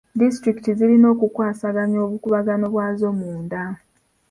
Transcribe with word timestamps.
Disitulikiti 0.19 0.71
zirina 0.77 1.07
okukwasaganya 1.13 1.97
obukuubagano 2.05 2.65
bwazo 2.73 3.07
munda. 3.19 3.63